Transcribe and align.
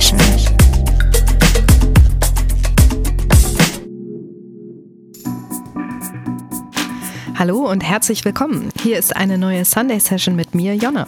Session. 0.00 0.18
Hallo 7.38 7.68
und 7.70 7.82
herzlich 7.82 8.24
willkommen. 8.24 8.70
Hier 8.80 8.98
ist 8.98 9.14
eine 9.14 9.36
neue 9.36 9.66
Sunday 9.66 10.00
Session 10.00 10.34
mit 10.34 10.54
mir, 10.54 10.74
Jonna. 10.76 11.06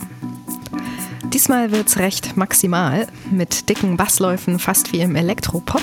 Diesmal 1.32 1.72
wird's 1.72 1.98
recht 1.98 2.36
maximal, 2.36 3.06
mit 3.30 3.70
dicken 3.70 3.96
Bassläufen 3.96 4.58
fast 4.58 4.92
wie 4.92 5.00
im 5.00 5.16
Elektropop, 5.16 5.82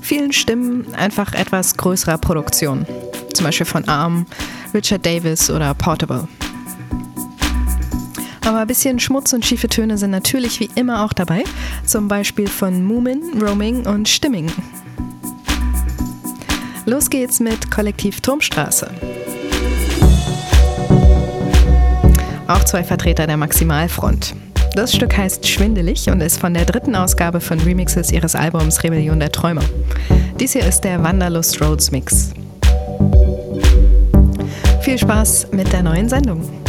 vielen 0.00 0.32
Stimmen, 0.32 0.92
einfach 0.94 1.34
etwas 1.34 1.76
größerer 1.76 2.18
Produktion. 2.18 2.86
Zum 3.34 3.46
Beispiel 3.46 3.66
von 3.66 3.86
Arm, 3.86 4.26
Richard 4.74 5.06
Davis 5.06 5.48
oder 5.48 5.74
Portable. 5.74 6.26
Aber 8.44 8.58
ein 8.58 8.66
bisschen 8.66 8.98
Schmutz 8.98 9.32
und 9.32 9.44
schiefe 9.44 9.68
Töne 9.68 9.96
sind 9.96 10.10
natürlich 10.10 10.58
wie 10.58 10.68
immer 10.74 11.04
auch 11.04 11.12
dabei, 11.12 11.44
zum 11.86 12.08
Beispiel 12.08 12.48
von 12.48 12.84
Moomin, 12.84 13.40
Roaming 13.40 13.86
und 13.86 14.08
Stimming. 14.08 14.50
Los 16.84 17.08
geht's 17.08 17.38
mit 17.38 17.70
Kollektiv 17.70 18.20
Turmstraße. 18.20 18.90
Auch 22.48 22.64
zwei 22.64 22.82
Vertreter 22.82 23.26
der 23.26 23.36
Maximalfront. 23.36 24.34
Das 24.74 24.94
Stück 24.94 25.16
heißt 25.16 25.46
Schwindelig 25.46 26.08
und 26.08 26.20
ist 26.20 26.40
von 26.40 26.54
der 26.54 26.64
dritten 26.64 26.96
Ausgabe 26.96 27.40
von 27.40 27.60
Remixes 27.60 28.10
ihres 28.10 28.34
Albums 28.34 28.82
Rebellion 28.82 29.20
der 29.20 29.30
Träume. 29.30 29.60
Dies 30.40 30.54
hier 30.54 30.66
ist 30.66 30.80
der 30.80 31.02
Wanderlust 31.02 31.60
Roads 31.60 31.92
Mix. 31.92 32.32
Viel 34.80 34.98
Spaß 34.98 35.48
mit 35.52 35.72
der 35.72 35.82
neuen 35.84 36.08
Sendung. 36.08 36.61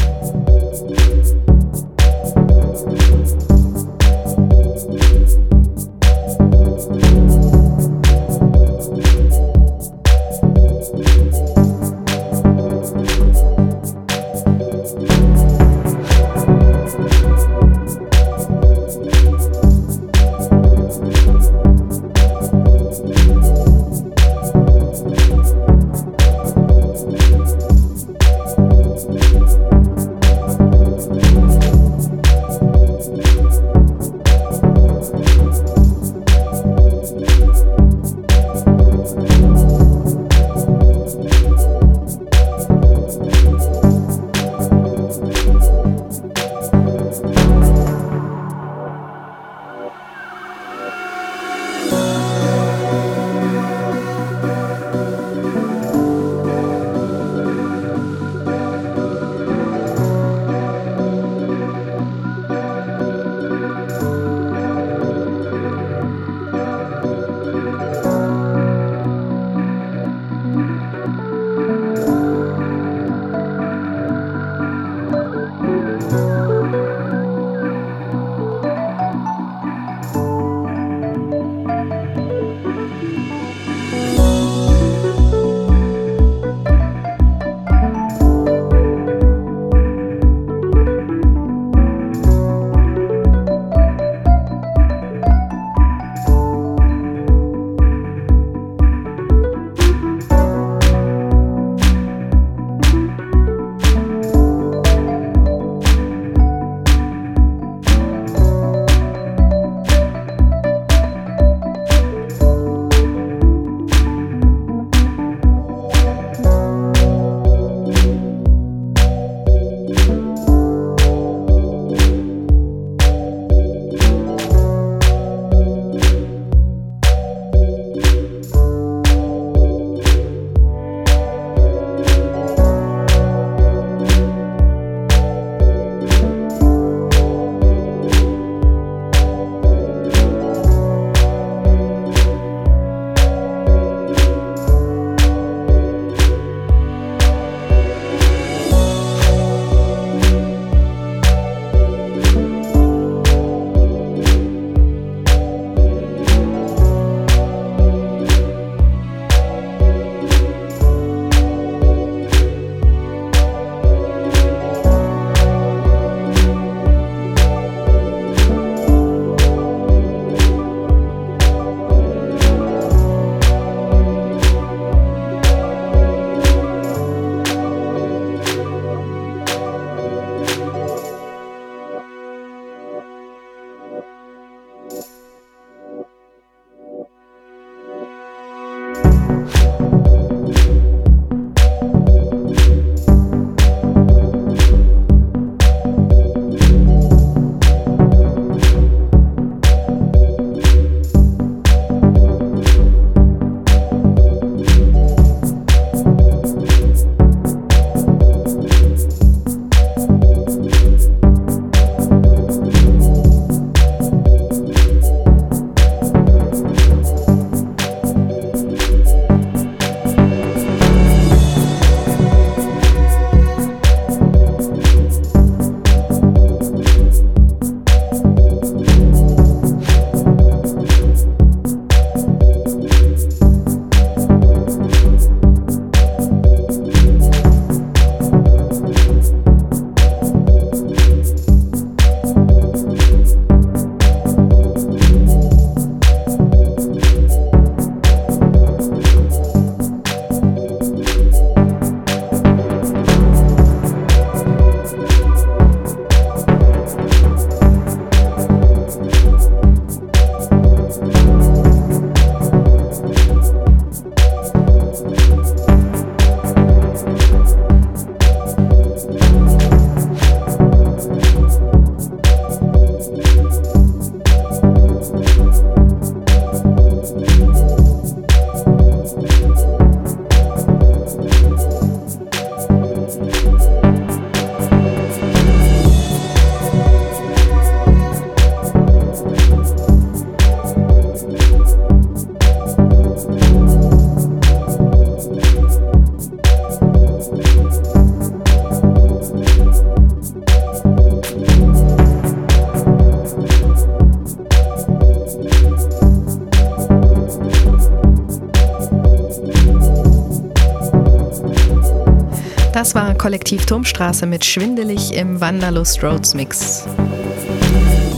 Kollektiv 313.24 313.66
Turmstraße 313.66 314.26
mit 314.26 314.44
Schwindelig 314.44 315.14
im 315.14 315.40
Wanderlust 315.40 316.04
Roads 316.04 316.34
Mix. 316.34 316.86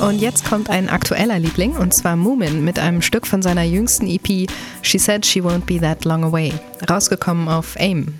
Und 0.02 0.20
jetzt 0.20 0.50
kommt 0.50 0.68
ein 0.72 0.90
aktueller 0.90 1.38
Liebling, 1.38 1.78
und 1.78 1.94
zwar 1.94 2.16
Moomin 2.16 2.66
mit 2.66 2.80
einem 2.80 3.04
Stück 3.04 3.28
von 3.28 3.44
seiner 3.44 3.62
jüngsten 3.62 4.08
EP 4.08 4.50
She 4.82 4.98
Said 4.98 5.24
She 5.24 5.44
Won't 5.44 5.66
Be 5.68 5.80
That 5.80 6.06
Long 6.06 6.24
Away, 6.24 6.54
rausgekommen 6.90 7.48
auf 7.50 7.76
AIM. 7.76 8.20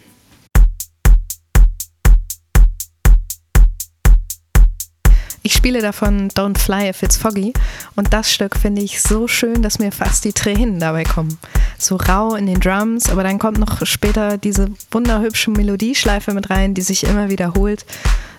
Ich 5.46 5.54
spiele 5.54 5.80
davon 5.80 6.30
Don't 6.30 6.58
Fly 6.58 6.90
If 6.90 7.04
It's 7.04 7.18
Foggy 7.18 7.54
und 7.96 8.12
das 8.14 8.34
Stück 8.34 8.58
finde 8.58 8.82
ich 8.82 9.00
so 9.00 9.28
schön, 9.28 9.62
dass 9.62 9.78
mir 9.78 9.92
fast 9.92 10.26
die 10.26 10.34
Tränen 10.34 10.80
dabei 10.80 11.04
kommen. 11.04 11.38
So 11.78 11.98
rau 11.98 12.34
in 12.34 12.48
den 12.48 12.60
Drums, 12.60 13.12
aber 13.12 13.22
dann 13.22 13.38
kommt 13.38 13.60
noch 13.60 13.86
später 13.86 14.40
diese 14.40 14.72
wunderhübsche 14.90 15.52
Melodieschleife 15.52 16.34
mit 16.34 16.50
rein, 16.50 16.74
die 16.74 16.82
sich 16.82 17.04
immer 17.04 17.30
wiederholt. 17.30 17.86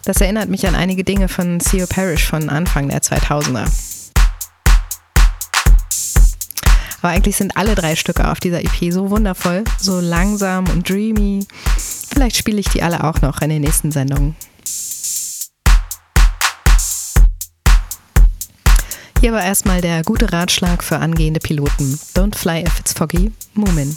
Das 0.04 0.20
erinnert 0.20 0.48
mich 0.48 0.66
an 0.66 0.74
einige 0.74 1.04
Dinge 1.04 1.28
von 1.28 1.60
Theo 1.60 1.86
Parrish 1.86 2.26
von 2.26 2.48
Anfang 2.48 2.88
der 2.88 3.00
2000er. 3.02 3.70
Aber 7.02 7.12
eigentlich 7.12 7.36
sind 7.36 7.56
alle 7.56 7.76
drei 7.76 7.94
Stücke 7.94 8.28
auf 8.28 8.40
dieser 8.40 8.64
EP 8.64 8.92
so 8.92 9.10
wundervoll, 9.10 9.62
so 9.78 10.00
langsam 10.00 10.68
und 10.70 10.90
dreamy. 10.90 11.46
Vielleicht 11.78 12.36
spiele 12.36 12.58
ich 12.58 12.68
die 12.68 12.82
alle 12.82 13.04
auch 13.04 13.20
noch 13.20 13.42
in 13.42 13.50
den 13.50 13.62
nächsten 13.62 13.92
Sendungen. 13.92 14.34
Hier 19.26 19.32
war 19.32 19.42
erstmal 19.42 19.80
der 19.80 20.04
gute 20.04 20.32
Ratschlag 20.32 20.84
für 20.84 20.98
angehende 20.98 21.40
Piloten. 21.40 21.98
Don't 22.14 22.36
fly 22.36 22.62
if 22.62 22.78
it's 22.78 22.92
foggy. 22.92 23.32
Moomin. 23.54 23.96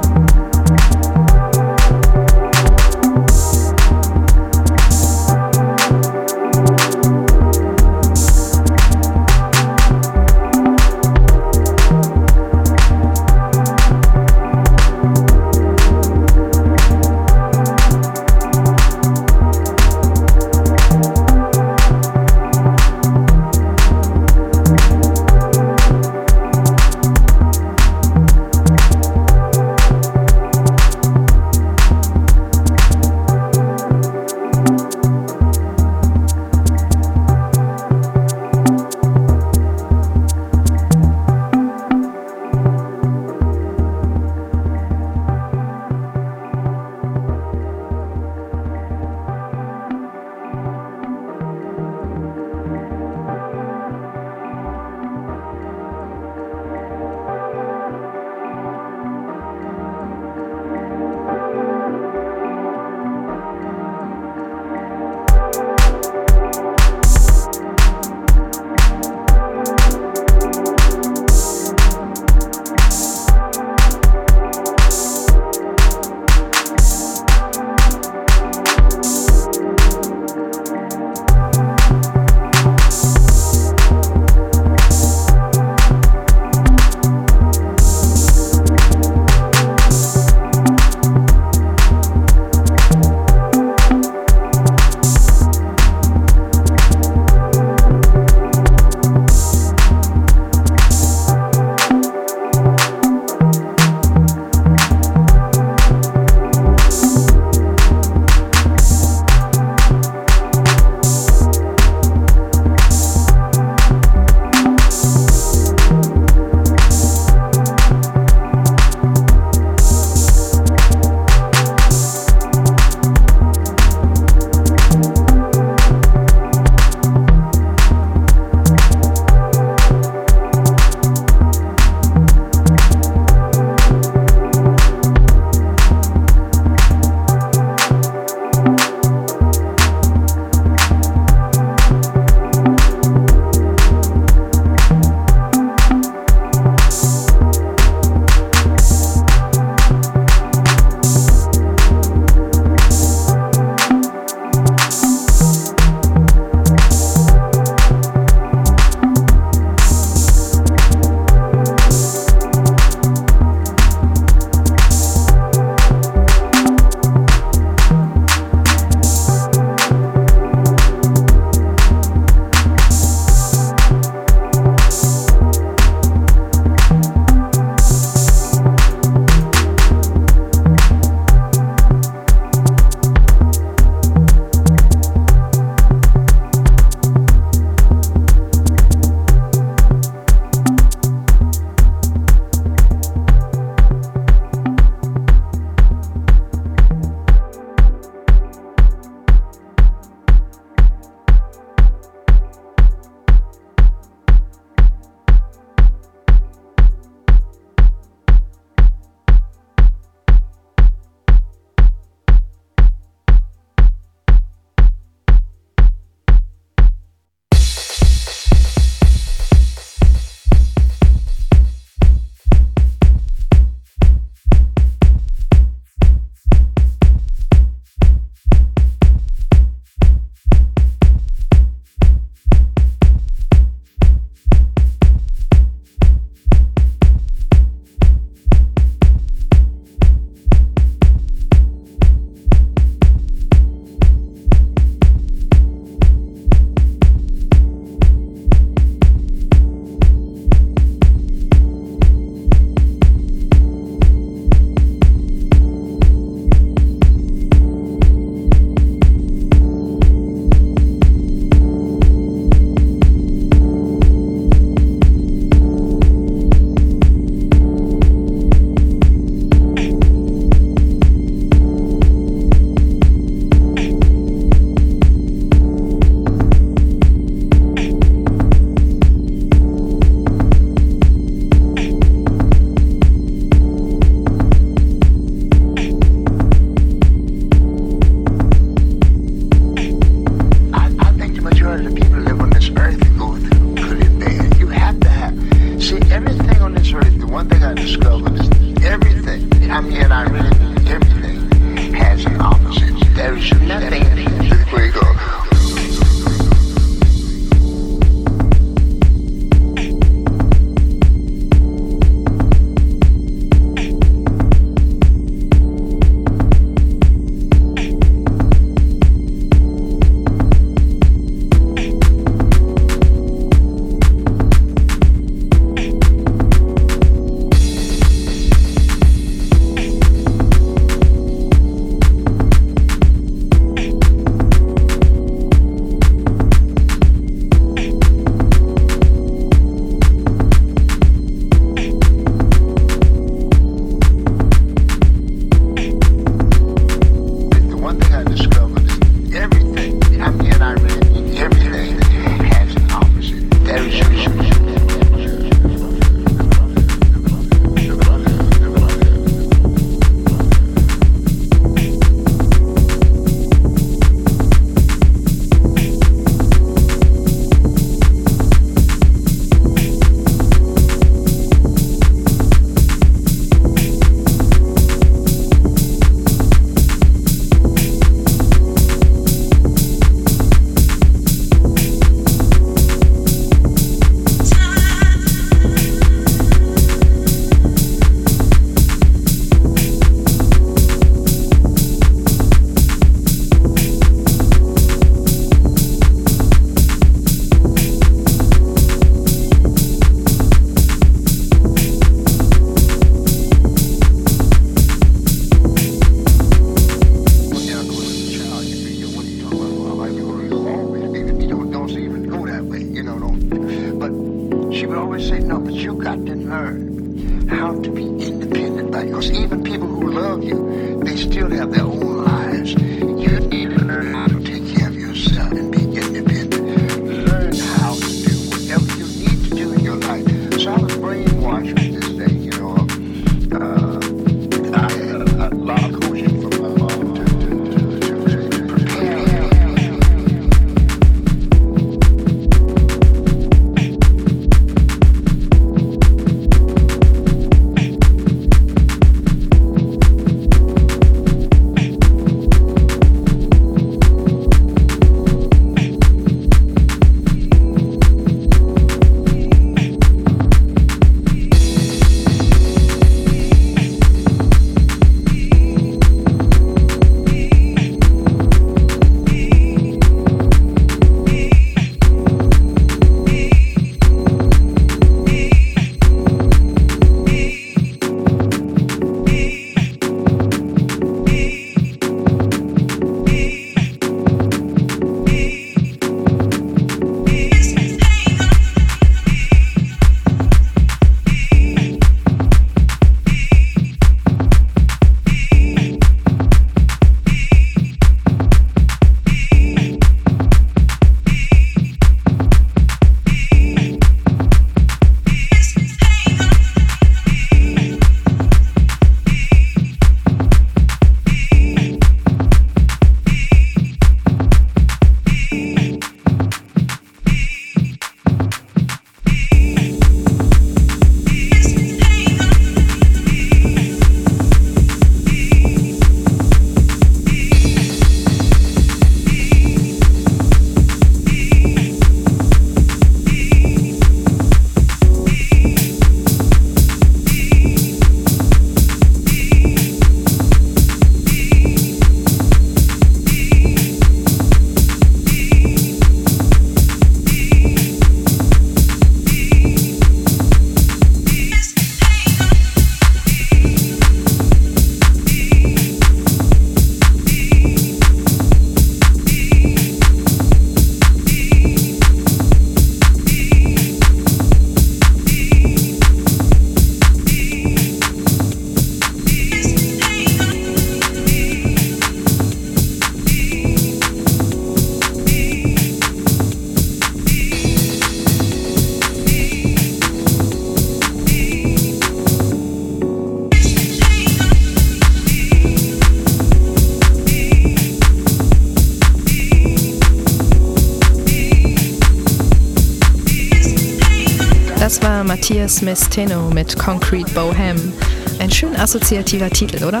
Matthias 595.38 595.82
Mesteno 595.82 596.50
mit 596.50 596.76
Concrete 596.76 597.30
Bohem. 597.30 597.92
Ein 598.40 598.50
schön 598.50 598.74
assoziativer 598.74 599.48
Titel, 599.48 599.84
oder? 599.84 600.00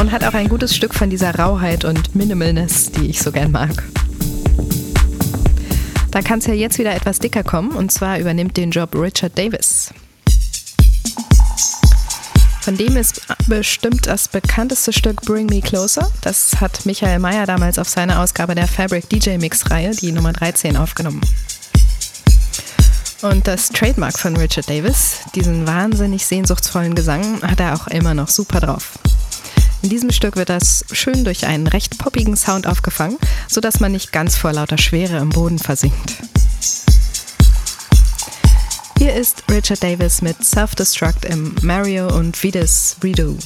Und 0.00 0.10
hat 0.10 0.24
auch 0.24 0.32
ein 0.32 0.48
gutes 0.48 0.74
Stück 0.74 0.94
von 0.94 1.10
dieser 1.10 1.34
Rauheit 1.34 1.84
und 1.84 2.14
Minimalness, 2.14 2.90
die 2.90 3.10
ich 3.10 3.20
so 3.20 3.30
gern 3.30 3.52
mag. 3.52 3.84
Da 6.10 6.22
kann 6.22 6.38
es 6.38 6.46
ja 6.46 6.54
jetzt 6.54 6.78
wieder 6.78 6.94
etwas 6.94 7.18
dicker 7.18 7.44
kommen, 7.44 7.72
und 7.72 7.92
zwar 7.92 8.18
übernimmt 8.18 8.56
den 8.56 8.70
Job 8.70 8.94
Richard 8.94 9.36
Davis. 9.36 9.92
Von 12.62 12.78
dem 12.78 12.96
ist 12.96 13.20
bestimmt 13.48 14.06
das 14.06 14.28
bekannteste 14.28 14.94
Stück 14.94 15.20
Bring 15.22 15.46
Me 15.46 15.60
Closer. 15.60 16.10
Das 16.22 16.58
hat 16.58 16.86
Michael 16.86 17.18
Mayer 17.18 17.44
damals 17.44 17.78
auf 17.78 17.88
seiner 17.88 18.20
Ausgabe 18.20 18.54
der 18.54 18.66
Fabric 18.66 19.10
DJ 19.10 19.36
Mix 19.36 19.70
Reihe, 19.70 19.90
die 19.90 20.10
Nummer 20.10 20.32
13, 20.32 20.78
aufgenommen. 20.78 21.20
Und 23.22 23.46
das 23.46 23.68
Trademark 23.68 24.18
von 24.18 24.36
Richard 24.36 24.68
Davis, 24.68 25.18
diesen 25.36 25.64
wahnsinnig 25.64 26.26
sehnsuchtsvollen 26.26 26.96
Gesang, 26.96 27.40
hat 27.42 27.60
er 27.60 27.74
auch 27.74 27.86
immer 27.86 28.14
noch 28.14 28.26
super 28.26 28.58
drauf. 28.58 28.98
In 29.82 29.90
diesem 29.90 30.10
Stück 30.10 30.34
wird 30.34 30.48
das 30.48 30.84
schön 30.90 31.24
durch 31.24 31.46
einen 31.46 31.68
recht 31.68 31.98
poppigen 31.98 32.36
Sound 32.36 32.66
aufgefangen, 32.66 33.18
sodass 33.48 33.78
man 33.78 33.92
nicht 33.92 34.10
ganz 34.10 34.36
vor 34.36 34.52
lauter 34.52 34.78
Schwere 34.78 35.18
im 35.18 35.30
Boden 35.30 35.60
versinkt. 35.60 36.16
Hier 38.98 39.14
ist 39.14 39.44
Richard 39.48 39.84
Davis 39.84 40.20
mit 40.20 40.44
Self-Destruct 40.44 41.24
im 41.24 41.54
Mario 41.62 42.08
und 42.08 42.42
Vides 42.42 42.96
Redo. 43.04 43.36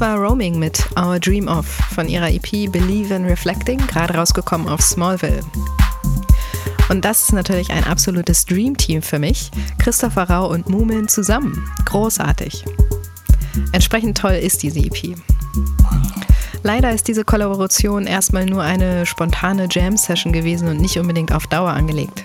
War 0.00 0.16
Roaming 0.16 0.60
mit 0.60 0.88
Our 0.96 1.18
Dream 1.18 1.48
Of 1.48 1.66
von 1.66 2.08
ihrer 2.08 2.30
EP 2.30 2.70
Believe 2.70 3.12
in 3.12 3.24
Reflecting, 3.24 3.78
gerade 3.78 4.14
rausgekommen 4.14 4.68
auf 4.68 4.80
Smallville. 4.80 5.40
Und 6.88 7.04
das 7.04 7.24
ist 7.24 7.32
natürlich 7.32 7.70
ein 7.70 7.82
absolutes 7.82 8.46
Dream-Team 8.46 9.02
für 9.02 9.18
mich. 9.18 9.50
Christopher 9.78 10.30
Rau 10.30 10.50
und 10.50 10.68
Mumin 10.68 11.08
zusammen. 11.08 11.68
Großartig. 11.84 12.64
Entsprechend 13.72 14.16
toll 14.16 14.34
ist 14.34 14.62
diese 14.62 14.78
EP. 14.78 15.16
Leider 16.62 16.92
ist 16.92 17.08
diese 17.08 17.24
Kollaboration 17.24 18.06
erstmal 18.06 18.46
nur 18.46 18.62
eine 18.62 19.04
spontane 19.04 19.66
Jam-Session 19.68 20.32
gewesen 20.32 20.68
und 20.68 20.80
nicht 20.80 20.98
unbedingt 20.98 21.32
auf 21.32 21.48
Dauer 21.48 21.70
angelegt. 21.70 22.24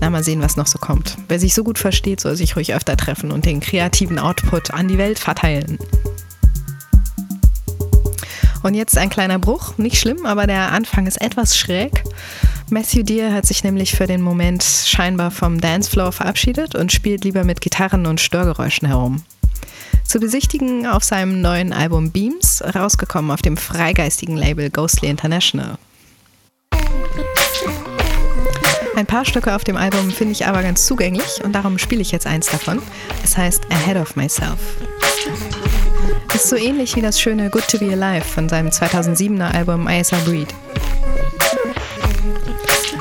Na, 0.00 0.08
mal 0.08 0.24
sehen, 0.24 0.40
was 0.40 0.56
noch 0.56 0.66
so 0.66 0.78
kommt. 0.78 1.18
Wer 1.28 1.38
sich 1.38 1.52
so 1.52 1.62
gut 1.62 1.78
versteht, 1.78 2.20
soll 2.20 2.36
sich 2.36 2.56
ruhig 2.56 2.74
öfter 2.74 2.96
treffen 2.96 3.32
und 3.32 3.44
den 3.44 3.60
kreativen 3.60 4.18
Output 4.18 4.72
an 4.72 4.88
die 4.88 4.98
Welt 4.98 5.18
verteilen. 5.18 5.78
Und 8.62 8.74
jetzt 8.74 8.96
ein 8.96 9.10
kleiner 9.10 9.38
Bruch, 9.38 9.76
nicht 9.78 9.98
schlimm, 9.98 10.24
aber 10.24 10.46
der 10.46 10.72
Anfang 10.72 11.06
ist 11.06 11.20
etwas 11.20 11.56
schräg. 11.56 12.04
Matthew 12.70 13.02
Deere 13.02 13.34
hat 13.34 13.46
sich 13.46 13.64
nämlich 13.64 13.94
für 13.94 14.06
den 14.06 14.22
Moment 14.22 14.62
scheinbar 14.62 15.30
vom 15.30 15.60
Dancefloor 15.60 16.12
verabschiedet 16.12 16.74
und 16.74 16.92
spielt 16.92 17.24
lieber 17.24 17.44
mit 17.44 17.60
Gitarren 17.60 18.06
und 18.06 18.20
Störgeräuschen 18.20 18.88
herum. 18.88 19.22
Zu 20.04 20.20
besichtigen 20.20 20.86
auf 20.86 21.04
seinem 21.04 21.40
neuen 21.40 21.72
Album 21.72 22.10
Beams, 22.12 22.62
rausgekommen 22.62 23.30
auf 23.30 23.42
dem 23.42 23.56
freigeistigen 23.56 24.36
Label 24.36 24.70
Ghostly 24.70 25.08
International. 25.08 25.76
Ein 28.94 29.06
paar 29.06 29.24
Stücke 29.24 29.54
auf 29.54 29.64
dem 29.64 29.76
Album 29.76 30.10
finde 30.10 30.32
ich 30.32 30.46
aber 30.46 30.62
ganz 30.62 30.86
zugänglich 30.86 31.42
und 31.42 31.52
darum 31.52 31.78
spiele 31.78 32.02
ich 32.02 32.12
jetzt 32.12 32.26
eins 32.26 32.46
davon. 32.46 32.80
Es 33.24 33.36
heißt 33.36 33.64
Ahead 33.70 33.96
of 33.96 34.16
Myself. 34.16 34.58
Ist 36.34 36.48
so 36.48 36.56
ähnlich 36.56 36.96
wie 36.96 37.02
das 37.02 37.20
schöne 37.20 37.50
Good 37.50 37.68
to 37.68 37.78
Be 37.78 37.92
Alive 37.92 38.24
von 38.24 38.48
seinem 38.48 38.68
2007er 38.68 39.54
Album 39.54 39.88
ISR 39.88 40.18
Breed. 40.24 40.48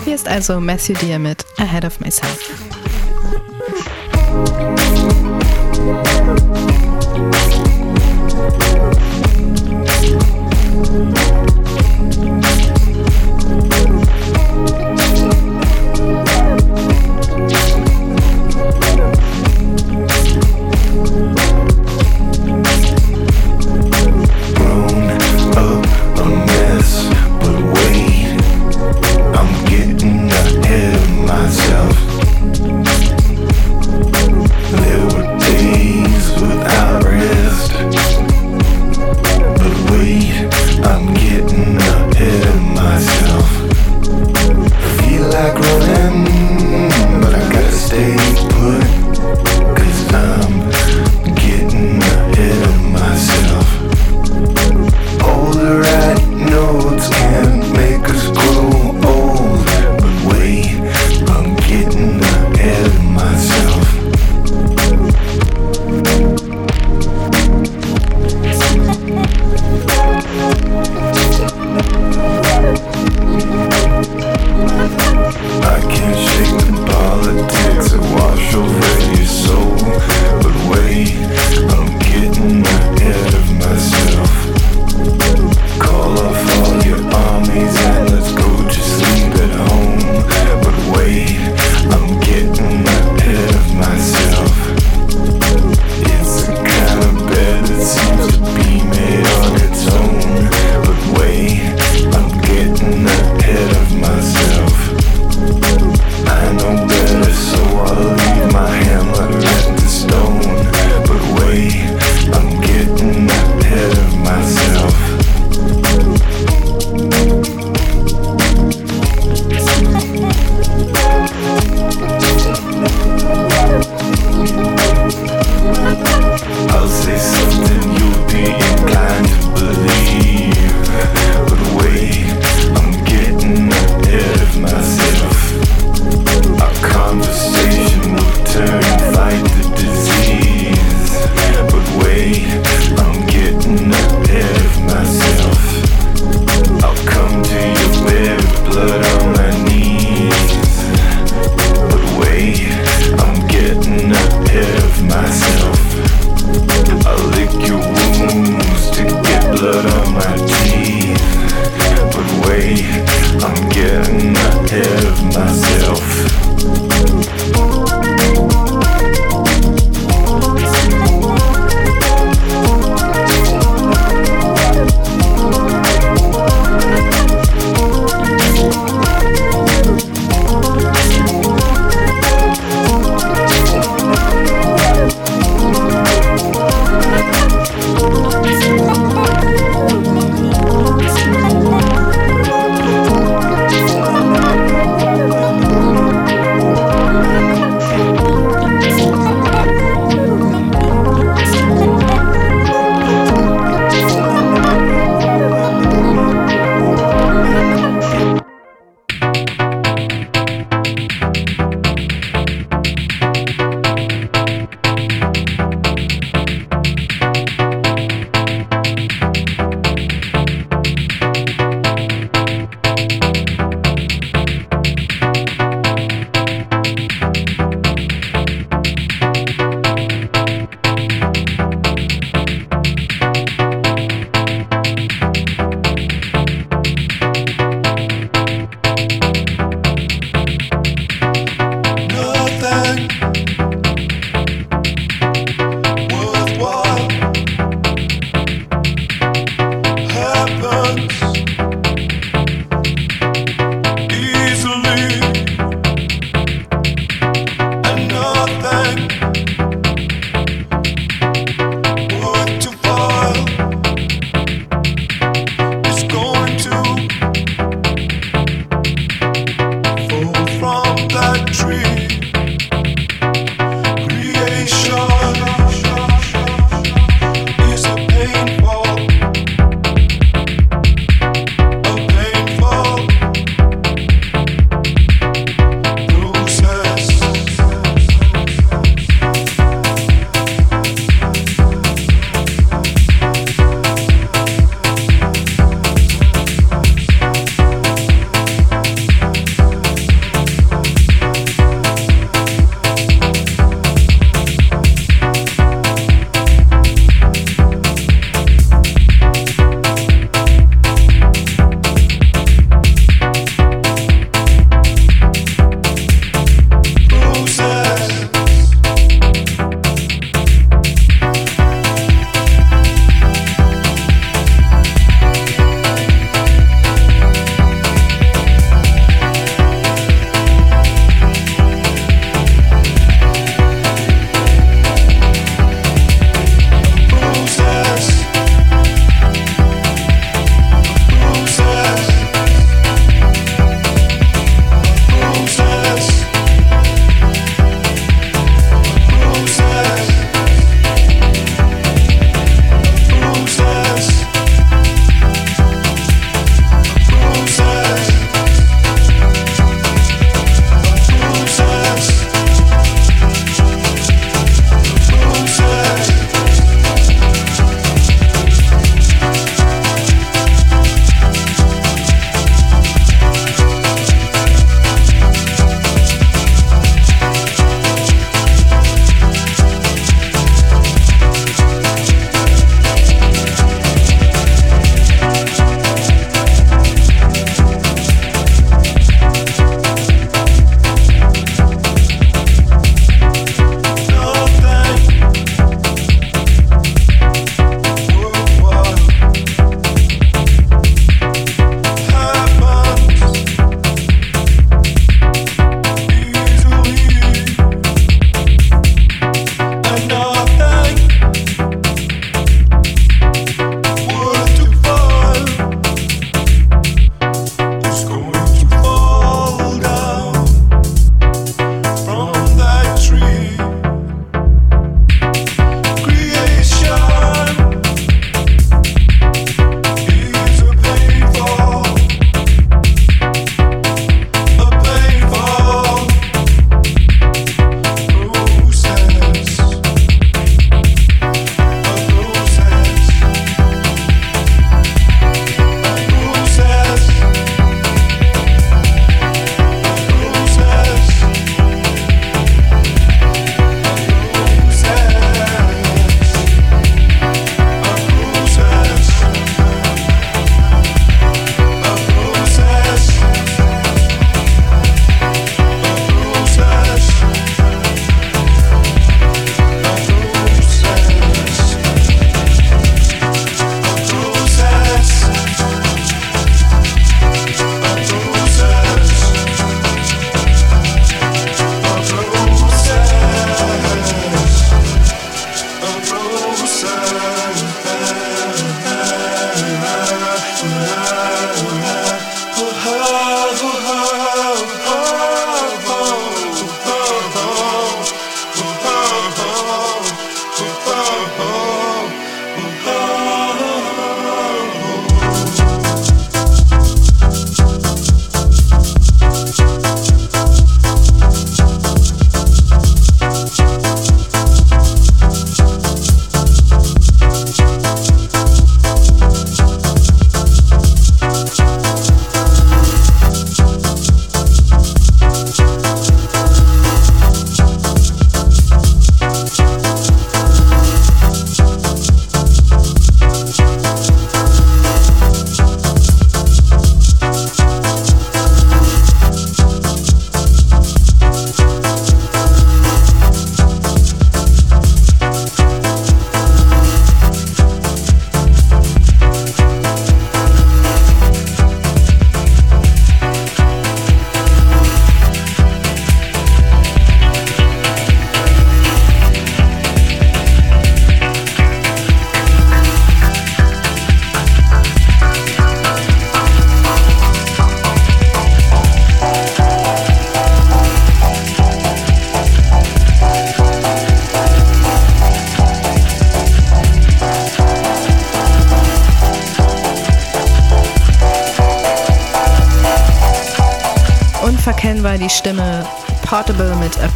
Hier 0.03 0.15
ist 0.15 0.27
also 0.27 0.59
Matthew 0.59 0.93
Deere 0.95 1.19
mit 1.19 1.45
Ahead 1.57 1.85
of 1.85 1.99
Myself. 1.99 2.51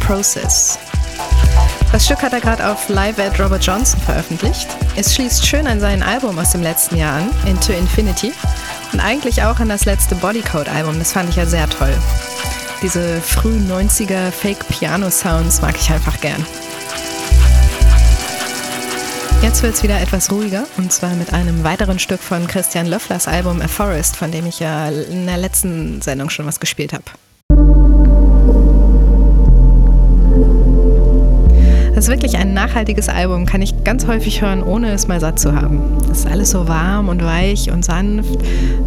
Process. 0.06 0.78
Das 1.90 2.04
Stück 2.04 2.22
hat 2.22 2.32
er 2.32 2.40
gerade 2.40 2.70
auf 2.70 2.88
Live 2.88 3.18
at 3.18 3.40
Robert 3.40 3.66
Johnson 3.66 4.00
veröffentlicht. 4.00 4.68
Es 4.94 5.16
schließt 5.16 5.44
schön 5.44 5.66
an 5.66 5.80
sein 5.80 6.00
Album 6.00 6.38
aus 6.38 6.52
dem 6.52 6.62
letzten 6.62 6.96
Jahr 6.96 7.16
an, 7.16 7.30
Into 7.44 7.72
Infinity, 7.72 8.32
und 8.92 9.00
eigentlich 9.00 9.42
auch 9.42 9.58
an 9.58 9.68
das 9.68 9.84
letzte 9.84 10.14
Bodycode-Album. 10.14 11.00
Das 11.00 11.12
fand 11.12 11.28
ich 11.30 11.34
ja 11.34 11.44
sehr 11.44 11.68
toll. 11.68 11.92
Diese 12.82 13.20
frühen 13.20 13.68
90er 13.68 14.30
Fake-Piano-Sounds 14.30 15.60
mag 15.60 15.74
ich 15.74 15.90
einfach 15.90 16.20
gern. 16.20 16.46
Jetzt 19.42 19.64
wird 19.64 19.74
es 19.74 19.82
wieder 19.82 20.00
etwas 20.00 20.30
ruhiger 20.30 20.66
und 20.76 20.92
zwar 20.92 21.14
mit 21.14 21.32
einem 21.32 21.64
weiteren 21.64 21.98
Stück 21.98 22.20
von 22.20 22.46
Christian 22.46 22.86
Löfflers 22.86 23.26
Album 23.26 23.60
A 23.60 23.66
Forest, 23.66 24.14
von 24.14 24.30
dem 24.30 24.46
ich 24.46 24.60
ja 24.60 24.88
in 24.88 25.26
der 25.26 25.36
letzten 25.36 26.00
Sendung 26.00 26.30
schon 26.30 26.46
was 26.46 26.60
gespielt 26.60 26.92
habe. 26.92 27.04
Ist 32.06 32.12
wirklich 32.12 32.38
ein 32.38 32.54
nachhaltiges 32.54 33.08
Album, 33.08 33.46
kann 33.46 33.62
ich 33.62 33.82
ganz 33.82 34.06
häufig 34.06 34.40
hören, 34.40 34.62
ohne 34.62 34.92
es 34.92 35.08
mal 35.08 35.18
satt 35.18 35.40
zu 35.40 35.56
haben. 35.56 35.80
Das 36.06 36.18
ist 36.20 36.26
alles 36.28 36.50
so 36.50 36.68
warm 36.68 37.08
und 37.08 37.20
weich 37.24 37.72
und 37.72 37.84
sanft, 37.84 38.38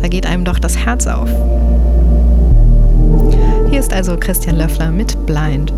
da 0.01 0.07
geht 0.07 0.25
einem 0.25 0.45
doch 0.45 0.57
das 0.57 0.77
Herz 0.77 1.05
auf. 1.05 1.27
Hier 3.69 3.81
ist 3.81 3.91
also 3.91 4.15
Christian 4.17 4.55
Löffler 4.55 4.89
mit 4.91 5.25
Blind. 5.25 5.73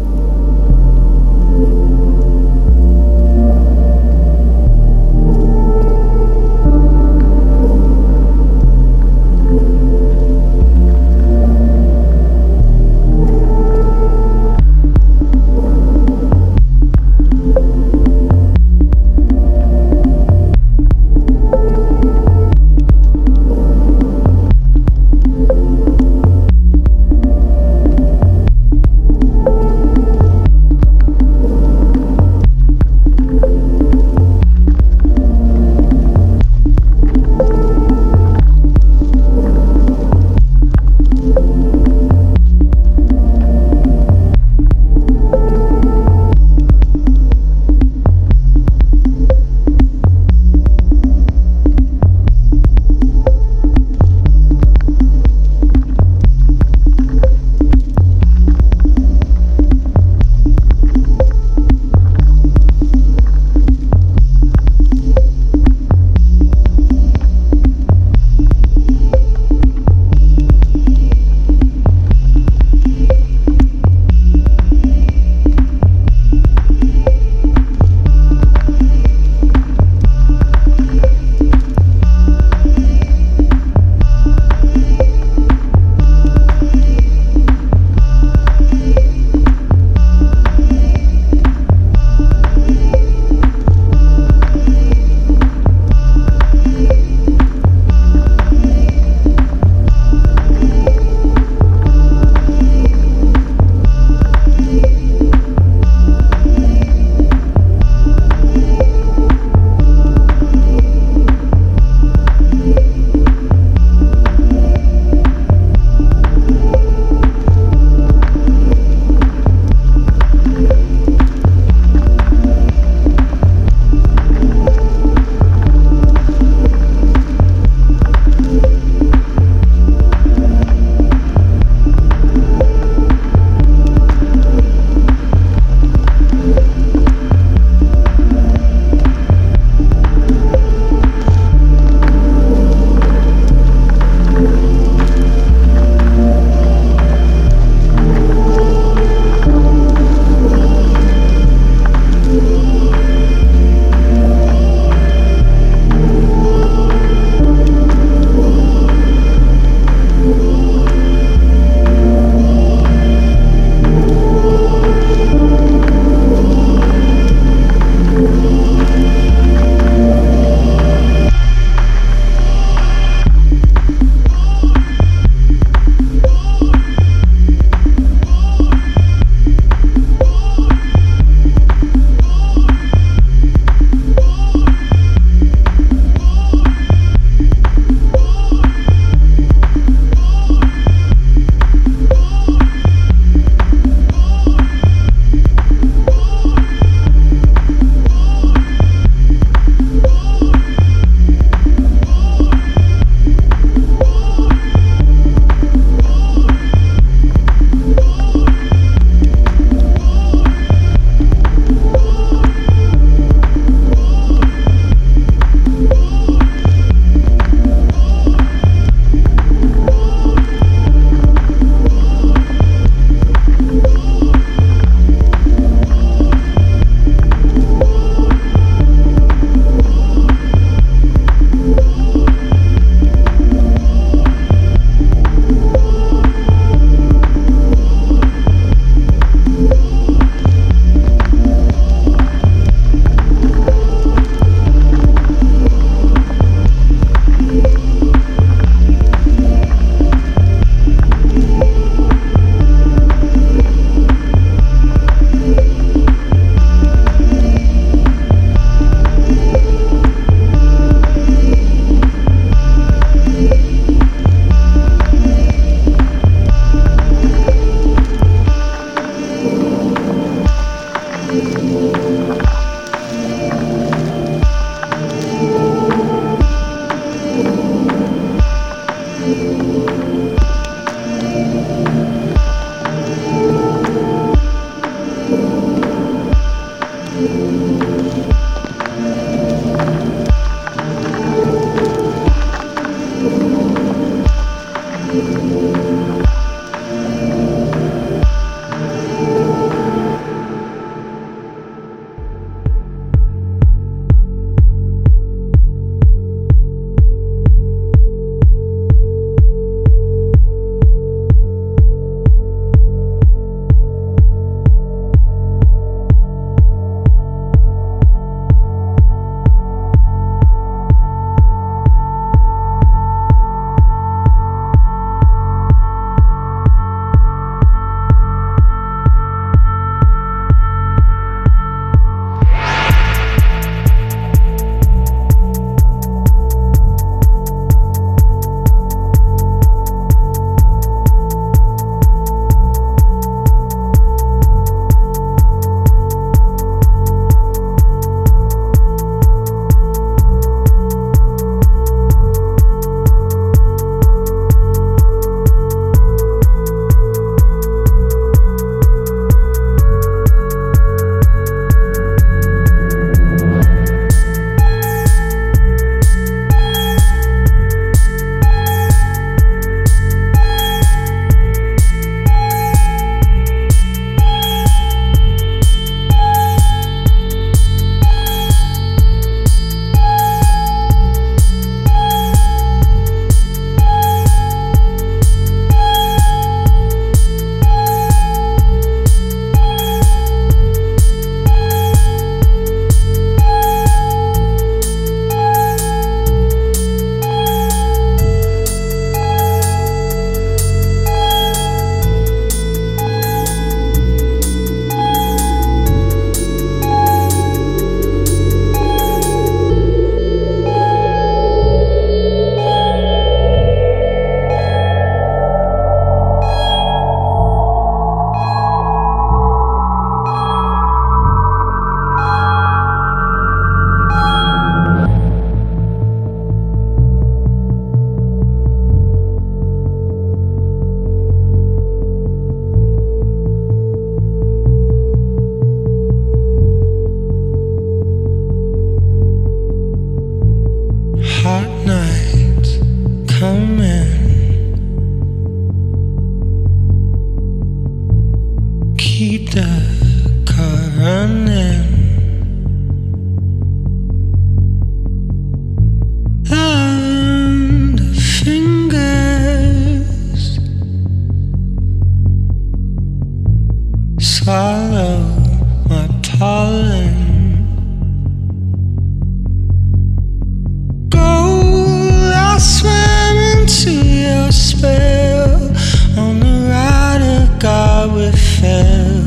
on 476.18 476.40
the 476.40 476.70
ride 476.70 477.24
of 477.42 477.60
God 477.60 478.14
we 478.14 478.32
fell. 478.32 479.26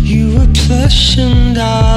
You 0.00 0.38
were 0.38 0.52
plush 0.54 1.18
and 1.18 1.58
I. 1.58 1.91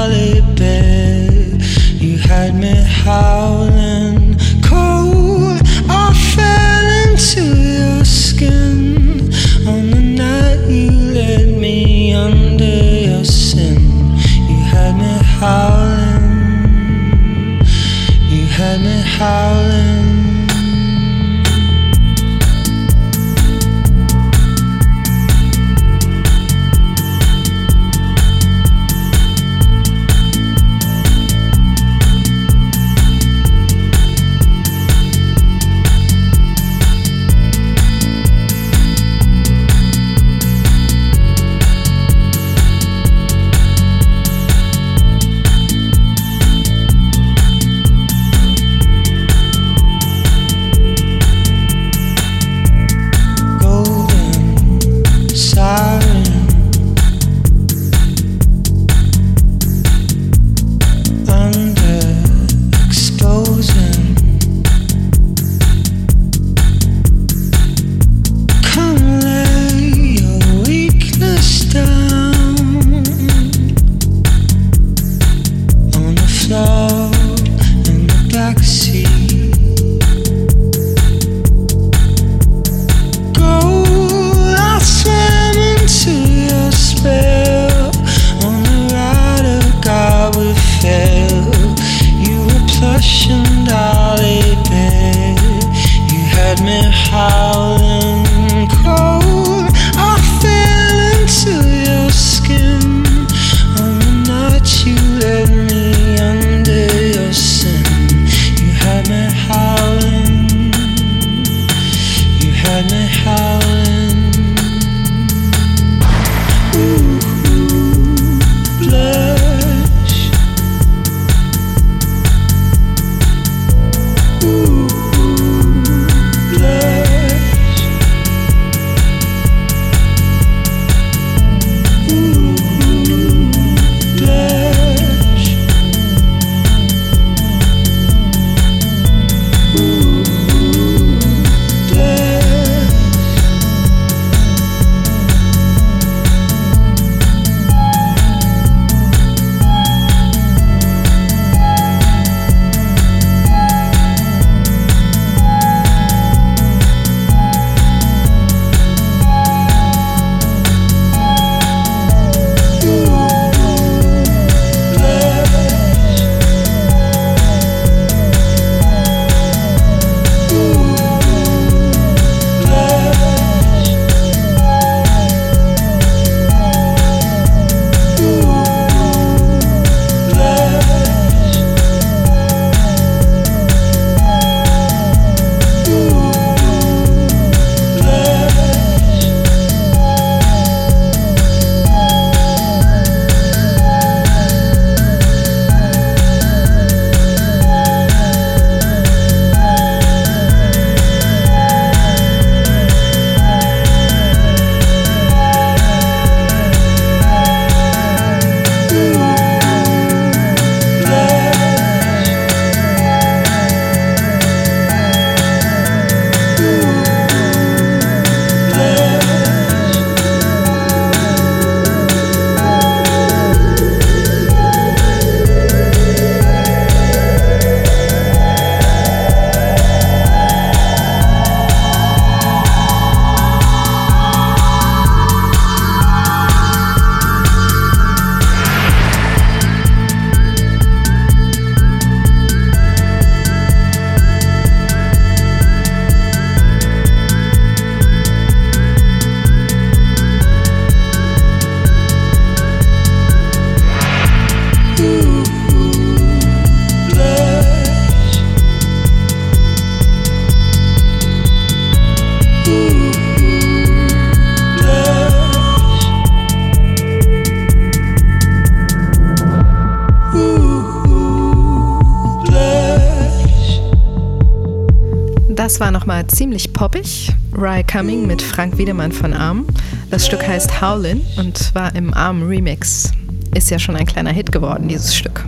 ziemlich 276.28 276.72
poppig. 276.72 277.32
Rye 277.56 277.82
Cumming 277.84 278.26
mit 278.26 278.42
Frank 278.42 278.78
Wiedemann 278.78 279.12
von 279.12 279.32
Arm. 279.32 279.66
Das 280.10 280.26
Stück 280.26 280.46
heißt 280.46 280.80
Howlin 280.80 281.20
und 281.36 281.74
war 281.74 281.94
im 281.94 282.12
Arm 282.14 282.42
Remix. 282.42 283.10
Ist 283.54 283.70
ja 283.70 283.78
schon 283.78 283.96
ein 283.96 284.06
kleiner 284.06 284.30
Hit 284.30 284.52
geworden, 284.52 284.88
dieses 284.88 285.14
Stück. 285.14 285.44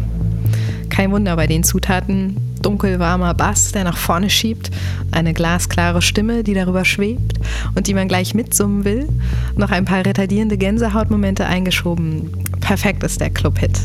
Kein 0.89 1.11
Wunder 1.13 1.37
bei 1.37 1.47
den 1.47 1.65
Zutaten. 1.65 2.37
Dunkelwarmer 2.63 3.35
Bass, 3.35 3.73
der 3.73 3.85
nach 3.85 3.97
vorne 3.97 4.31
schiebt, 4.31 4.71
eine 5.13 5.33
glasklare 5.33 6.03
Stimme, 6.03 6.43
die 6.43 6.55
darüber 6.55 6.85
schwebt 6.85 7.39
und 7.77 7.87
die 7.87 7.95
man 7.95 8.09
gleich 8.09 8.35
mitsummen 8.35 8.85
will, 8.85 9.09
noch 9.57 9.71
ein 9.71 9.85
paar 9.85 10.05
retardierende 10.05 10.59
Gänsehautmomente 10.59 11.47
eingeschoben. 11.47 12.31
Perfekt 12.61 13.05
ist 13.05 13.21
der 13.21 13.31
Club-Hit. 13.31 13.79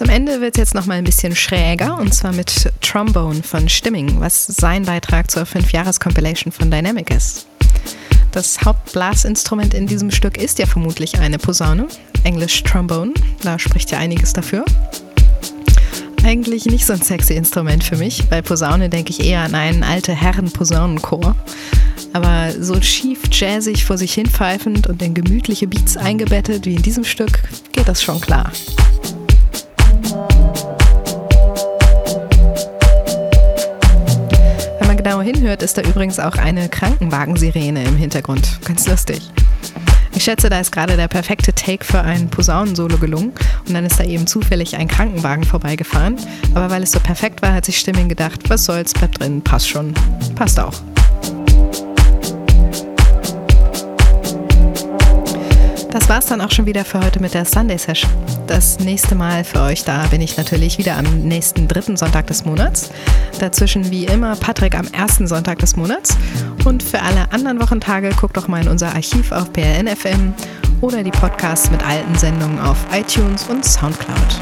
Zum 0.00 0.08
Ende 0.08 0.40
wird 0.40 0.56
es 0.56 0.58
jetzt 0.58 0.74
noch 0.74 0.86
mal 0.86 0.94
ein 0.94 1.04
bisschen 1.04 1.36
schräger 1.36 1.98
und 1.98 2.14
zwar 2.14 2.32
mit 2.32 2.72
Trombone 2.80 3.42
von 3.42 3.68
Stimming, 3.68 4.18
was 4.18 4.46
sein 4.46 4.86
Beitrag 4.86 5.30
zur 5.30 5.42
5-Jahres-Compilation 5.42 6.52
von 6.52 6.70
Dynamic 6.70 7.10
ist. 7.10 7.46
Das 8.32 8.62
Hauptblasinstrument 8.62 9.74
in 9.74 9.86
diesem 9.86 10.10
Stück 10.10 10.38
ist 10.38 10.58
ja 10.58 10.64
vermutlich 10.64 11.18
eine 11.18 11.36
Posaune, 11.36 11.86
Englisch 12.24 12.62
Trombone, 12.62 13.12
da 13.42 13.58
spricht 13.58 13.90
ja 13.90 13.98
einiges 13.98 14.32
dafür. 14.32 14.64
Eigentlich 16.24 16.64
nicht 16.64 16.86
so 16.86 16.94
ein 16.94 17.02
sexy 17.02 17.34
Instrument 17.34 17.84
für 17.84 17.98
mich. 17.98 18.26
Bei 18.30 18.40
Posaune 18.40 18.88
denke 18.88 19.10
ich 19.10 19.20
eher 19.20 19.40
an 19.40 19.54
einen 19.54 19.82
alte 19.82 20.14
Herren-Posaunenchor. 20.14 21.36
Aber 22.14 22.52
so 22.58 22.80
schief 22.80 23.20
jazzig 23.30 23.84
vor 23.84 23.98
sich 23.98 24.14
hin 24.14 24.24
pfeifend 24.26 24.86
und 24.86 25.02
in 25.02 25.12
gemütliche 25.12 25.66
Beats 25.66 25.98
eingebettet 25.98 26.64
wie 26.64 26.76
in 26.76 26.82
diesem 26.82 27.04
Stück 27.04 27.42
geht 27.72 27.86
das 27.86 28.02
schon 28.02 28.18
klar. 28.18 28.50
Genau 35.02 35.22
hinhört, 35.22 35.62
ist 35.62 35.78
da 35.78 35.82
übrigens 35.82 36.18
auch 36.18 36.36
eine 36.36 36.68
Krankenwagensirene 36.68 37.84
im 37.84 37.96
Hintergrund. 37.96 38.60
Ganz 38.66 38.86
lustig. 38.86 39.22
Ich 40.12 40.24
schätze, 40.24 40.50
da 40.50 40.60
ist 40.60 40.72
gerade 40.72 40.98
der 40.98 41.08
perfekte 41.08 41.54
Take 41.54 41.86
für 41.86 42.02
ein 42.02 42.28
Posaunensolo 42.28 42.98
gelungen 42.98 43.32
und 43.66 43.72
dann 43.72 43.86
ist 43.86 43.98
da 43.98 44.04
eben 44.04 44.26
zufällig 44.26 44.76
ein 44.76 44.88
Krankenwagen 44.88 45.44
vorbeigefahren. 45.44 46.16
Aber 46.54 46.68
weil 46.70 46.82
es 46.82 46.92
so 46.92 47.00
perfekt 47.00 47.40
war, 47.40 47.54
hat 47.54 47.64
sich 47.64 47.78
Stimming 47.78 48.10
gedacht, 48.10 48.50
was 48.50 48.64
soll's, 48.66 48.92
bleibt 48.92 49.20
drin, 49.20 49.40
passt 49.40 49.70
schon. 49.70 49.94
Passt 50.34 50.60
auch. 50.60 50.74
Das 55.90 56.08
war's 56.08 56.26
dann 56.26 56.40
auch 56.40 56.52
schon 56.52 56.66
wieder 56.66 56.84
für 56.84 57.00
heute 57.00 57.20
mit 57.20 57.34
der 57.34 57.44
Sunday 57.44 57.76
Session. 57.76 58.10
Das 58.46 58.78
nächste 58.78 59.16
Mal 59.16 59.42
für 59.42 59.60
euch 59.60 59.82
da 59.82 60.06
bin 60.06 60.20
ich 60.20 60.36
natürlich 60.36 60.78
wieder 60.78 60.96
am 60.96 61.04
nächsten 61.22 61.66
dritten 61.66 61.96
Sonntag 61.96 62.28
des 62.28 62.44
Monats. 62.44 62.90
Dazwischen 63.40 63.90
wie 63.90 64.04
immer 64.04 64.36
Patrick 64.36 64.78
am 64.78 64.86
ersten 64.86 65.26
Sonntag 65.26 65.58
des 65.58 65.74
Monats. 65.74 66.16
Und 66.64 66.84
für 66.84 67.02
alle 67.02 67.32
anderen 67.32 67.60
Wochentage 67.60 68.10
guckt 68.10 68.36
doch 68.36 68.46
mal 68.46 68.62
in 68.62 68.68
unser 68.68 68.94
Archiv 68.94 69.32
auf 69.32 69.52
PLNFM 69.52 70.32
oder 70.80 71.02
die 71.02 71.10
Podcasts 71.10 71.72
mit 71.72 71.84
alten 71.84 72.14
Sendungen 72.14 72.60
auf 72.60 72.78
iTunes 72.92 73.46
und 73.48 73.64
Soundcloud. 73.64 74.38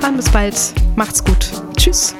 Dann 0.00 0.16
bis 0.16 0.30
bald. 0.30 0.54
Macht's 0.94 1.24
gut. 1.24 1.50
Tschüss. 1.76 2.14